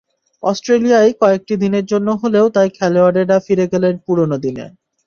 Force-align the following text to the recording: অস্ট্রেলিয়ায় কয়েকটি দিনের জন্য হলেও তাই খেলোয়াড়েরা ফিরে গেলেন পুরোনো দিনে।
অস্ট্রেলিয়ায় 0.43 1.11
কয়েকটি 1.21 1.53
দিনের 1.63 1.85
জন্য 1.85 2.07
হলেও 2.21 2.45
তাই 2.55 2.69
খেলোয়াড়েরা 2.77 3.37
ফিরে 3.39 3.65
গেলেন 3.73 3.93
পুরোনো 4.05 4.37
দিনে। 4.43 4.65